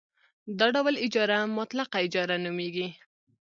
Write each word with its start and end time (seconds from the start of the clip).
دا 0.59 0.67
ډول 0.75 0.95
اجاره 1.05 1.39
مطلقه 1.57 1.97
اجاره 2.05 2.35
نومېږي 2.43 2.87